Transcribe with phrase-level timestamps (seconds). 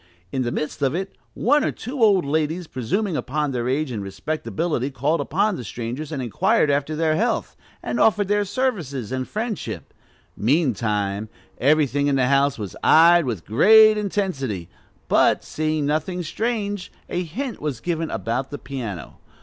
[0.31, 4.01] In the midst of it, one or two old ladies, presuming upon their age and
[4.01, 9.27] respectability, called upon the strangers and inquired after their health, and offered their services and
[9.27, 9.93] friendship;
[10.35, 11.29] meantime,
[11.59, 14.69] everything in the house was eyed with great intensity,
[15.07, 19.19] but, seeing nothing strange, a hint was given about the piano.